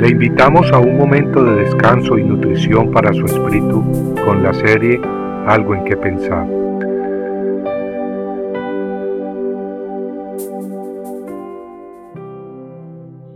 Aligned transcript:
Le 0.00 0.08
invitamos 0.08 0.72
a 0.72 0.78
un 0.78 0.96
momento 0.96 1.44
de 1.44 1.56
descanso 1.56 2.16
y 2.16 2.24
nutrición 2.24 2.90
para 2.90 3.12
su 3.12 3.26
espíritu 3.26 3.84
con 4.24 4.42
la 4.42 4.54
serie 4.54 4.98
Algo 5.46 5.74
en 5.74 5.84
que 5.84 5.94
pensar. 5.94 6.46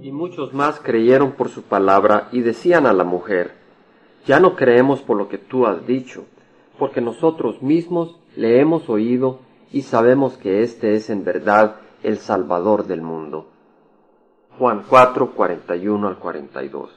Y 0.00 0.11
muchos 0.11 0.55
más 0.55 0.80
creyeron 0.80 1.32
por 1.32 1.50
su 1.50 1.64
palabra 1.64 2.29
y 2.32 2.41
decían 2.41 2.87
a 2.87 2.95
la 2.95 3.05
mujer, 3.05 3.51
ya 4.27 4.41
no 4.41 4.57
creemos 4.57 5.03
por 5.03 5.19
lo 5.19 5.29
que 5.29 5.37
tú 5.37 5.67
has 5.67 5.87
dicho, 5.87 6.25
porque 6.79 7.03
nosotros 7.03 7.61
mismos 7.61 8.19
le 8.37 8.62
hemos 8.62 8.89
oído 8.89 9.41
y 9.71 9.83
sabemos 9.83 10.39
que 10.39 10.62
éste 10.62 10.95
es 10.95 11.11
en 11.11 11.25
verdad 11.25 11.77
el 12.03 12.17
Salvador 12.17 12.87
del 12.87 13.03
mundo. 13.03 13.51
Juan 14.59 14.84
4, 14.89 15.32
41 15.32 16.07
al 16.09 16.16
42. 16.16 16.91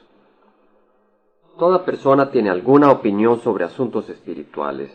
Toda 1.58 1.84
persona 1.84 2.30
tiene 2.30 2.50
alguna 2.50 2.90
opinión 2.92 3.40
sobre 3.40 3.64
asuntos 3.64 4.08
espirituales. 4.08 4.92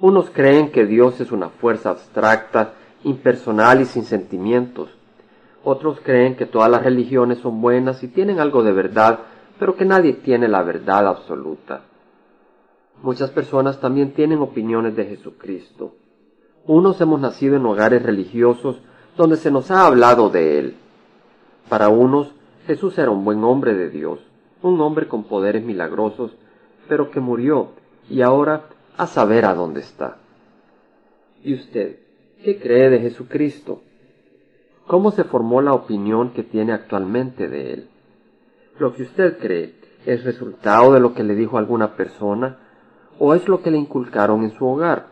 Unos 0.00 0.30
creen 0.30 0.72
que 0.72 0.86
Dios 0.86 1.20
es 1.20 1.30
una 1.30 1.50
fuerza 1.50 1.90
abstracta, 1.90 2.72
impersonal 3.04 3.82
y 3.82 3.84
sin 3.84 4.04
sentimientos. 4.04 4.88
Otros 5.62 6.00
creen 6.02 6.36
que 6.36 6.46
todas 6.46 6.70
las 6.70 6.82
religiones 6.82 7.38
son 7.38 7.60
buenas 7.60 8.02
y 8.02 8.08
tienen 8.08 8.40
algo 8.40 8.62
de 8.62 8.72
verdad, 8.72 9.18
pero 9.58 9.76
que 9.76 9.84
nadie 9.84 10.14
tiene 10.14 10.48
la 10.48 10.62
verdad 10.62 11.06
absoluta. 11.06 11.82
Muchas 13.02 13.30
personas 13.30 13.78
también 13.78 14.12
tienen 14.12 14.38
opiniones 14.38 14.96
de 14.96 15.04
Jesucristo. 15.04 15.92
Unos 16.66 16.98
hemos 17.02 17.20
nacido 17.20 17.56
en 17.56 17.66
hogares 17.66 18.02
religiosos 18.02 18.80
donde 19.18 19.36
se 19.36 19.50
nos 19.50 19.70
ha 19.70 19.84
hablado 19.86 20.30
de 20.30 20.58
Él. 20.58 20.76
Para 21.68 21.88
unos, 21.88 22.34
Jesús 22.66 22.98
era 22.98 23.10
un 23.10 23.24
buen 23.24 23.42
hombre 23.44 23.74
de 23.74 23.90
Dios, 23.90 24.20
un 24.62 24.80
hombre 24.80 25.08
con 25.08 25.24
poderes 25.24 25.64
milagrosos, 25.64 26.36
pero 26.88 27.10
que 27.10 27.20
murió 27.20 27.70
y 28.08 28.22
ahora 28.22 28.62
a 28.96 29.06
saber 29.06 29.44
a 29.44 29.54
dónde 29.54 29.80
está. 29.80 30.18
¿Y 31.42 31.54
usted 31.54 31.98
qué 32.42 32.58
cree 32.58 32.90
de 32.90 33.00
Jesucristo? 33.00 33.82
¿Cómo 34.86 35.10
se 35.10 35.24
formó 35.24 35.62
la 35.62 35.72
opinión 35.72 36.30
que 36.30 36.42
tiene 36.42 36.72
actualmente 36.72 37.48
de 37.48 37.72
Él? 37.72 37.88
¿Lo 38.78 38.94
que 38.94 39.04
usted 39.04 39.38
cree 39.38 39.74
es 40.04 40.24
resultado 40.24 40.92
de 40.92 41.00
lo 41.00 41.14
que 41.14 41.22
le 41.22 41.34
dijo 41.34 41.56
alguna 41.56 41.96
persona 41.96 42.58
o 43.18 43.34
es 43.34 43.48
lo 43.48 43.62
que 43.62 43.70
le 43.70 43.78
inculcaron 43.78 44.44
en 44.44 44.52
su 44.52 44.66
hogar? 44.66 45.06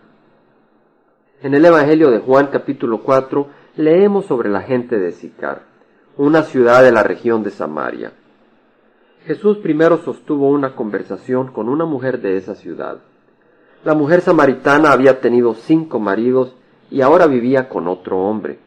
En 1.42 1.54
el 1.54 1.64
Evangelio 1.64 2.10
de 2.10 2.18
Juan 2.18 2.48
capítulo 2.52 3.02
4 3.02 3.46
leemos 3.76 4.26
sobre 4.26 4.50
la 4.50 4.60
gente 4.60 4.98
de 4.98 5.12
Sicar 5.12 5.71
una 6.16 6.42
ciudad 6.42 6.82
de 6.82 6.92
la 6.92 7.02
región 7.02 7.42
de 7.42 7.50
Samaria. 7.50 8.12
Jesús 9.24 9.58
primero 9.58 9.98
sostuvo 9.98 10.50
una 10.50 10.74
conversación 10.74 11.52
con 11.52 11.68
una 11.68 11.84
mujer 11.84 12.20
de 12.20 12.36
esa 12.36 12.54
ciudad. 12.54 12.98
La 13.84 13.94
mujer 13.94 14.20
samaritana 14.20 14.92
había 14.92 15.20
tenido 15.20 15.54
cinco 15.54 16.00
maridos 16.00 16.54
y 16.90 17.00
ahora 17.00 17.26
vivía 17.26 17.68
con 17.68 17.88
otro 17.88 18.18
hombre. 18.18 18.58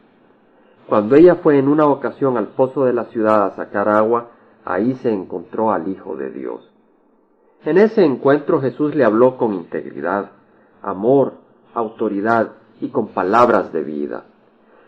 Cuando 0.88 1.16
ella 1.16 1.36
fue 1.36 1.60
en 1.60 1.68
una 1.68 1.86
ocasión 1.86 2.38
al 2.38 2.48
pozo 2.48 2.86
de 2.86 2.94
la 2.94 3.06
ciudad 3.06 3.46
a 3.46 3.56
sacar 3.56 3.90
agua, 3.90 4.32
ahí 4.64 4.94
se 4.96 5.12
encontró 5.12 5.72
al 5.72 5.88
Hijo 5.88 6.16
de 6.16 6.32
Dios. 6.32 6.70
En 7.64 7.78
ese 7.78 8.04
encuentro 8.04 8.62
Jesús 8.62 8.96
le 8.96 9.06
habló 9.06 9.38
con 9.38 9.54
integridad, 9.54 10.32
amor, 10.82 11.34
autoridad 11.74 12.54
y 12.82 12.90
con 12.90 13.10
palabras 13.10 13.72
de 13.72 13.84
vida. 13.84 14.26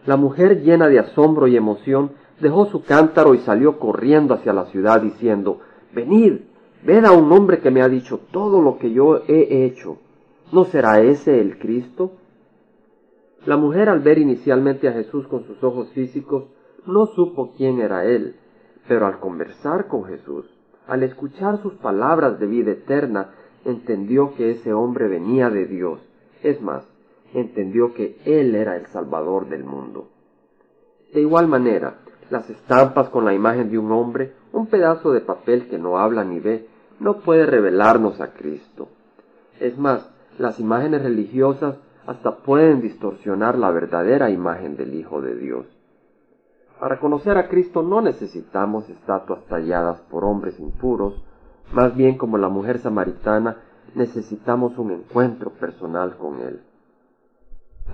La 0.05 0.15
mujer 0.15 0.61
llena 0.61 0.87
de 0.87 0.99
asombro 0.99 1.47
y 1.47 1.57
emoción 1.57 2.11
dejó 2.39 2.65
su 2.67 2.83
cántaro 2.83 3.33
y 3.33 3.39
salió 3.39 3.79
corriendo 3.79 4.33
hacia 4.33 4.53
la 4.53 4.65
ciudad 4.65 5.01
diciendo, 5.01 5.59
Venid, 5.93 6.41
ved 6.83 7.05
a 7.05 7.11
un 7.11 7.31
hombre 7.31 7.59
que 7.59 7.71
me 7.71 7.81
ha 7.81 7.89
dicho 7.89 8.19
todo 8.31 8.61
lo 8.61 8.77
que 8.77 8.91
yo 8.91 9.23
he 9.27 9.65
hecho. 9.65 9.97
¿No 10.51 10.65
será 10.65 11.01
ese 11.01 11.41
el 11.41 11.57
Cristo? 11.57 12.11
La 13.45 13.57
mujer 13.57 13.89
al 13.89 13.99
ver 13.99 14.17
inicialmente 14.17 14.87
a 14.87 14.93
Jesús 14.93 15.27
con 15.27 15.45
sus 15.45 15.63
ojos 15.63 15.89
físicos, 15.89 16.45
no 16.85 17.05
supo 17.07 17.53
quién 17.57 17.79
era 17.79 18.05
él, 18.05 18.35
pero 18.87 19.05
al 19.05 19.19
conversar 19.19 19.87
con 19.87 20.05
Jesús, 20.05 20.45
al 20.87 21.03
escuchar 21.03 21.61
sus 21.61 21.73
palabras 21.73 22.39
de 22.39 22.47
vida 22.47 22.71
eterna, 22.71 23.31
entendió 23.65 24.33
que 24.35 24.51
ese 24.51 24.73
hombre 24.73 25.07
venía 25.07 25.49
de 25.49 25.65
Dios. 25.65 25.99
Es 26.43 26.61
más, 26.61 26.87
entendió 27.33 27.93
que 27.93 28.17
Él 28.25 28.55
era 28.55 28.77
el 28.77 28.85
Salvador 28.87 29.49
del 29.49 29.63
mundo. 29.63 30.07
De 31.13 31.21
igual 31.21 31.47
manera, 31.47 31.99
las 32.29 32.49
estampas 32.49 33.09
con 33.09 33.25
la 33.25 33.33
imagen 33.33 33.69
de 33.69 33.77
un 33.77 33.91
hombre, 33.91 34.33
un 34.51 34.67
pedazo 34.67 35.11
de 35.11 35.21
papel 35.21 35.67
que 35.67 35.77
no 35.77 35.97
habla 35.97 36.23
ni 36.23 36.39
ve, 36.39 36.67
no 36.99 37.19
puede 37.19 37.45
revelarnos 37.45 38.19
a 38.21 38.33
Cristo. 38.33 38.89
Es 39.59 39.77
más, 39.77 40.09
las 40.37 40.59
imágenes 40.59 41.03
religiosas 41.03 41.77
hasta 42.05 42.37
pueden 42.37 42.81
distorsionar 42.81 43.57
la 43.57 43.71
verdadera 43.71 44.29
imagen 44.29 44.77
del 44.77 44.95
Hijo 44.95 45.21
de 45.21 45.35
Dios. 45.35 45.65
Para 46.79 46.99
conocer 46.99 47.37
a 47.37 47.49
Cristo 47.49 47.81
no 47.81 48.01
necesitamos 48.01 48.87
estatuas 48.89 49.43
talladas 49.45 49.99
por 50.09 50.23
hombres 50.23 50.59
impuros, 50.59 51.21
más 51.73 51.95
bien 51.95 52.17
como 52.17 52.37
la 52.37 52.49
mujer 52.49 52.79
samaritana 52.79 53.57
necesitamos 53.95 54.77
un 54.77 54.91
encuentro 54.91 55.51
personal 55.51 56.15
con 56.17 56.39
Él. 56.39 56.61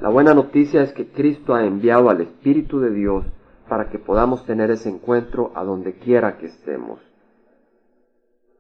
La 0.02 0.10
buena 0.10 0.34
noticia 0.34 0.82
es 0.82 0.92
que 0.92 1.08
Cristo 1.08 1.54
ha 1.54 1.66
enviado 1.66 2.10
al 2.10 2.22
Espíritu 2.22 2.80
de 2.80 2.92
Dios 2.92 3.26
para 3.68 3.90
que 3.90 4.00
podamos 4.00 4.46
tener 4.46 4.72
ese 4.72 4.90
encuentro 4.90 5.52
a 5.56 5.64
donde 5.64 5.94
quiera 5.94 6.38
que 6.38 6.48
estemos. 6.48 7.00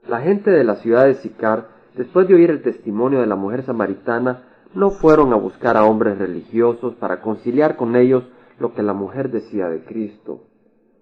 La 0.07 0.21
gente 0.21 0.51
de 0.51 0.63
la 0.63 0.75
ciudad 0.75 1.05
de 1.05 1.15
Sicar, 1.15 1.69
después 1.95 2.27
de 2.27 2.35
oír 2.35 2.49
el 2.49 2.61
testimonio 2.61 3.21
de 3.21 3.27
la 3.27 3.35
mujer 3.35 3.63
samaritana, 3.63 4.43
no 4.73 4.89
fueron 4.89 5.33
a 5.33 5.37
buscar 5.37 5.77
a 5.77 5.85
hombres 5.85 6.17
religiosos 6.17 6.95
para 6.95 7.21
conciliar 7.21 7.75
con 7.75 7.95
ellos 7.95 8.23
lo 8.59 8.73
que 8.73 8.83
la 8.83 8.93
mujer 8.93 9.29
decía 9.29 9.69
de 9.69 9.83
Cristo. 9.83 10.41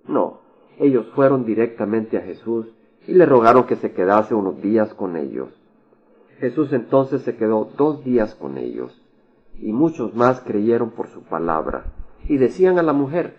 No, 0.08 0.42
ellos 0.78 1.08
fueron 1.16 1.46
directamente 1.46 2.18
a 2.18 2.22
Jesús 2.22 2.68
y 3.08 3.14
le 3.14 3.26
rogaron 3.26 3.66
que 3.66 3.76
se 3.76 3.94
quedase 3.94 4.36
unos 4.36 4.62
días 4.62 4.94
con 4.94 5.16
ellos. 5.16 5.50
Jesús 6.40 6.74
entonces 6.74 7.22
se 7.22 7.36
quedó 7.36 7.70
dos 7.78 8.04
días 8.04 8.36
con 8.36 8.58
ellos, 8.58 9.00
y 9.60 9.74
muchos 9.74 10.16
más 10.16 10.42
creyeron 10.42 10.90
por 10.92 11.08
su 11.08 11.22
palabra, 11.24 11.94
y 12.28 12.38
decían 12.38 12.80
a 12.80 12.84
la 12.84 12.94
mujer, 12.94 13.36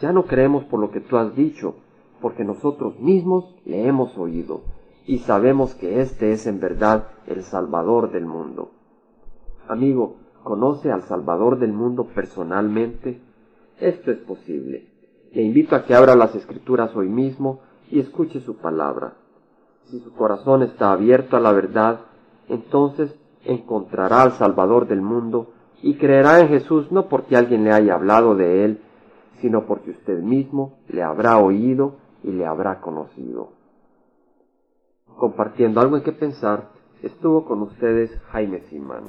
ya 0.00 0.12
no 0.12 0.24
creemos 0.24 0.64
por 0.64 0.80
lo 0.80 0.90
que 0.90 1.00
tú 1.00 1.16
has 1.16 1.34
dicho, 1.34 1.76
porque 2.20 2.44
nosotros 2.44 2.98
mismos 2.98 3.54
le 3.64 3.86
hemos 3.86 4.16
oído 4.18 4.62
y 5.06 5.18
sabemos 5.18 5.74
que 5.74 6.00
éste 6.00 6.32
es 6.32 6.46
en 6.46 6.60
verdad 6.60 7.08
el 7.26 7.42
Salvador 7.42 8.10
del 8.10 8.26
mundo. 8.26 8.72
Amigo, 9.68 10.16
¿conoce 10.42 10.90
al 10.90 11.02
Salvador 11.02 11.58
del 11.58 11.72
mundo 11.72 12.08
personalmente? 12.14 13.20
Esto 13.78 14.10
es 14.10 14.18
posible. 14.18 14.88
Le 15.32 15.42
invito 15.42 15.76
a 15.76 15.84
que 15.84 15.94
abra 15.94 16.16
las 16.16 16.34
escrituras 16.34 16.94
hoy 16.96 17.08
mismo 17.08 17.60
y 17.90 18.00
escuche 18.00 18.40
su 18.40 18.56
palabra. 18.56 19.14
Si 19.84 20.00
su 20.00 20.12
corazón 20.12 20.62
está 20.62 20.92
abierto 20.92 21.36
a 21.36 21.40
la 21.40 21.52
verdad, 21.52 22.00
entonces 22.48 23.14
encontrará 23.44 24.22
al 24.22 24.32
Salvador 24.32 24.88
del 24.88 25.02
mundo 25.02 25.52
y 25.82 25.94
creerá 25.94 26.40
en 26.40 26.48
Jesús 26.48 26.90
no 26.90 27.08
porque 27.08 27.36
alguien 27.36 27.64
le 27.64 27.72
haya 27.72 27.94
hablado 27.94 28.34
de 28.34 28.64
él, 28.64 28.80
sino 29.40 29.66
porque 29.66 29.90
usted 29.90 30.20
mismo 30.20 30.78
le 30.88 31.02
habrá 31.02 31.38
oído 31.38 31.96
y 32.22 32.32
le 32.32 32.46
habrá 32.46 32.80
conocido. 32.80 33.50
Compartiendo 35.16 35.80
algo 35.80 35.96
en 35.96 36.02
que 36.02 36.12
pensar, 36.12 36.68
estuvo 37.02 37.44
con 37.44 37.62
ustedes 37.62 38.10
Jaime 38.32 38.60
Simán. 38.68 39.04